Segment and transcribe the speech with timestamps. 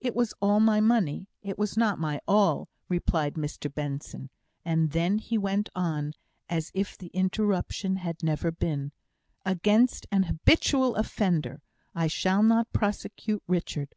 [0.00, 4.30] "It was all my money; it was not my all," replied Mr Benson;
[4.64, 6.14] and then he went on
[6.48, 8.92] as if the interruption had never been:
[9.44, 11.60] "Against an habitual offender.
[11.94, 13.94] I shall not prosecute Richard.